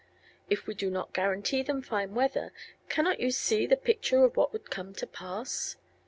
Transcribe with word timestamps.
If 0.49 0.65
we 0.65 0.73
do 0.73 0.89
not 0.89 1.13
guarantee 1.13 1.61
them 1.61 1.83
fine 1.83 2.15
weather, 2.15 2.51
cannot 2.89 3.19
you 3.19 3.29
see 3.29 3.67
the 3.67 3.77
picture 3.77 4.23
of 4.23 4.35
what 4.35 4.51
would 4.51 4.71
come 4.71 4.95
to 4.95 5.05
pass? 5.05 5.75